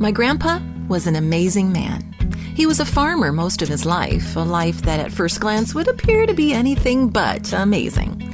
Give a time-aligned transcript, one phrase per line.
[0.00, 2.14] My grandpa was an amazing man.
[2.54, 5.88] He was a farmer most of his life, a life that at first glance would
[5.88, 8.32] appear to be anything but amazing.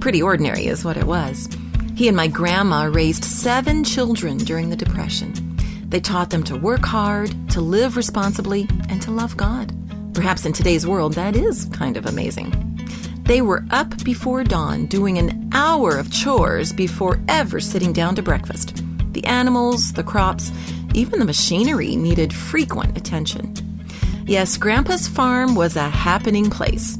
[0.00, 1.50] Pretty ordinary is what it was.
[1.94, 5.34] He and my grandma raised seven children during the Depression.
[5.86, 9.70] They taught them to work hard, to live responsibly, and to love God.
[10.14, 12.50] Perhaps in today's world, that is kind of amazing.
[13.24, 18.22] They were up before dawn doing an hour of chores before ever sitting down to
[18.22, 18.82] breakfast.
[19.12, 20.50] The animals, the crops,
[20.94, 23.54] even the machinery needed frequent attention.
[24.26, 26.96] Yes, Grandpa's farm was a happening place.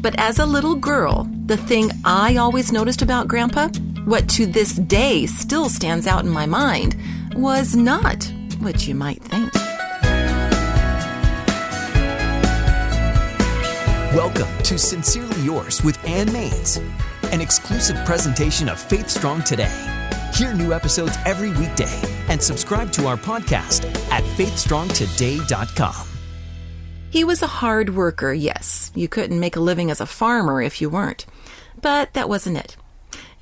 [0.00, 3.68] But as a little girl, the thing I always noticed about Grandpa,
[4.04, 6.96] what to this day still stands out in my mind,
[7.34, 8.24] was not
[8.60, 9.52] what you might think.
[14.14, 16.78] Welcome to Sincerely Yours with Ann Maines,
[17.32, 20.01] an exclusive presentation of Faith Strong Today.
[20.34, 26.08] Hear new episodes every weekday and subscribe to our podcast at faithstrongtoday.com.
[27.10, 28.90] He was a hard worker, yes.
[28.94, 31.26] You couldn't make a living as a farmer if you weren't.
[31.82, 32.78] But that wasn't it.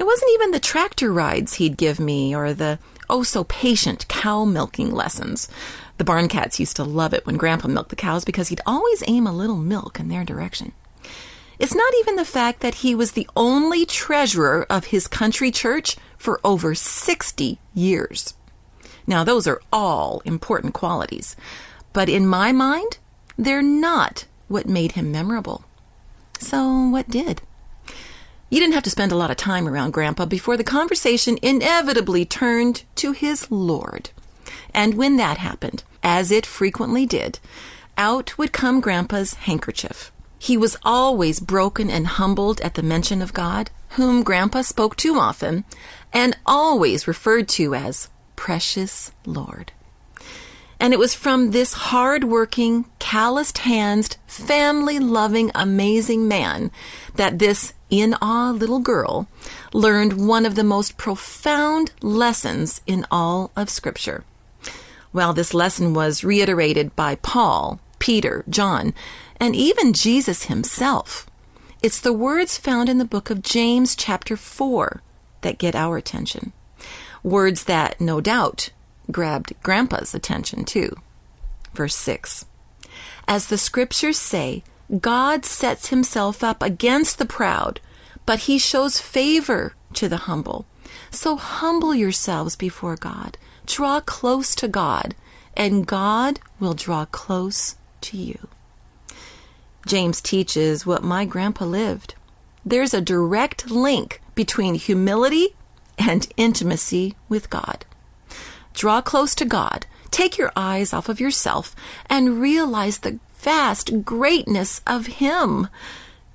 [0.01, 4.45] It wasn't even the tractor rides he'd give me or the oh so patient cow
[4.45, 5.49] milking lessons.
[5.99, 9.05] The barn cats used to love it when Grandpa milked the cows because he'd always
[9.07, 10.73] aim a little milk in their direction.
[11.61, 15.97] It's not even the fact that he was the only treasurer of his country church
[16.17, 18.33] for over 60 years.
[19.07, 21.37] Now, those are all important qualities,
[21.93, 22.97] but in my mind,
[23.37, 25.63] they're not what made him memorable.
[26.39, 27.43] So, what did?
[28.49, 32.25] You didn't have to spend a lot of time around Grandpa before the conversation inevitably
[32.25, 34.09] turned to his Lord.
[34.73, 37.39] And when that happened, as it frequently did,
[37.99, 40.11] out would come Grandpa's handkerchief.
[40.43, 45.19] He was always broken and humbled at the mention of God, whom Grandpa spoke too
[45.19, 45.65] often,
[46.15, 49.73] and always referred to as precious Lord.
[50.81, 56.71] And it was from this hard-working, calloused hands, family loving, amazing man
[57.17, 59.29] that this in awe little girl
[59.75, 64.25] learned one of the most profound lessons in all of Scripture.
[65.13, 68.93] Well, this lesson was reiterated by Paul, Peter, John,
[69.39, 71.31] and even Jesus himself.
[71.83, 75.01] It's the words found in the book of James, chapter 4,
[75.43, 76.53] that get our attention.
[77.23, 78.71] Words that, no doubt,
[79.11, 80.97] grabbed Grandpa's attention too.
[81.75, 82.47] Verse 6
[83.29, 84.65] As the scriptures say,
[85.01, 87.81] God sets himself up against the proud,
[88.27, 90.67] but he shows favor to the humble.
[91.11, 93.39] So humble yourselves before God.
[93.67, 95.15] Draw close to God,
[95.57, 98.49] and God will draw close to you.
[99.87, 102.15] James teaches what my grandpa lived.
[102.65, 105.57] There's a direct link between humility
[105.99, 107.85] and intimacy with God.
[108.75, 111.75] Draw close to God, take your eyes off of yourself,
[112.09, 115.69] and realize the vast greatness of Him,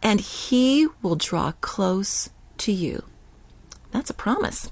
[0.01, 3.03] and He will draw close to you.
[3.91, 4.71] That's a promise.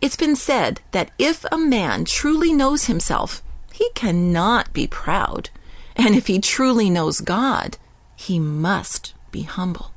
[0.00, 3.40] It's been said that if a man truly knows himself,
[3.72, 5.50] he cannot be proud.
[5.96, 7.76] And if he truly knows God,
[8.16, 9.92] he must be humble.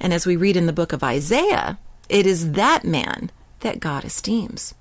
[0.00, 3.30] And as we read in the book of Isaiah, it is that man
[3.60, 4.74] that God esteems.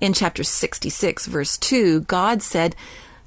[0.00, 2.74] In chapter 66, verse 2, God said,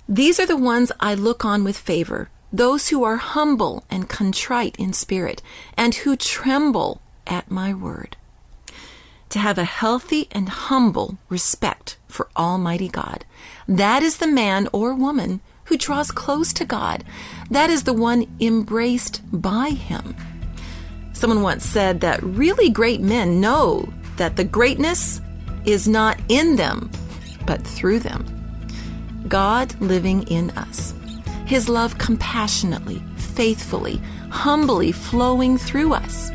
[0.08, 4.76] These are the ones I look on with favor, those who are humble and contrite
[4.78, 5.42] in spirit,
[5.78, 8.18] and who tremble at my word.
[9.30, 13.26] To have a healthy and humble respect for Almighty God.
[13.68, 17.04] That is the man or woman who draws close to God.
[17.52, 20.16] That is the one embraced by Him.
[21.14, 23.88] Someone once said that really great men know
[24.18, 25.22] that the greatness
[25.66, 26.90] is not in them,
[27.46, 28.26] but through them.
[29.28, 30.96] God living in us.
[31.46, 34.02] His love compassionately, faithfully,
[34.32, 36.32] humbly flowing through us.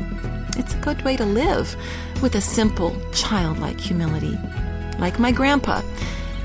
[0.57, 1.75] It's a good way to live
[2.21, 4.37] with a simple, childlike humility.
[4.97, 5.81] Like my grandpa,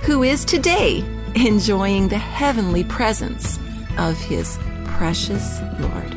[0.02, 1.04] who is today
[1.34, 3.58] enjoying the heavenly presence
[3.98, 6.16] of his precious Lord.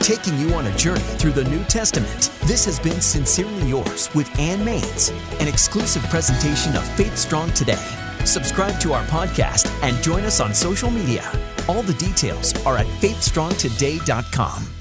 [0.00, 4.26] Taking you on a journey through the New Testament, this has been Sincerely Yours with
[4.38, 7.76] Ann Maines, an exclusive presentation of Faith Strong Today.
[8.24, 11.30] Subscribe to our podcast and join us on social media.
[11.68, 14.77] All the details are at faithstrongtoday.com.